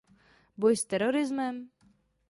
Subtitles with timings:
[0.65, 1.55] Boj s terorismem?